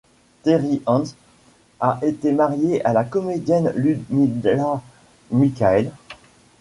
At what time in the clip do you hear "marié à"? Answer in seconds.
2.31-2.91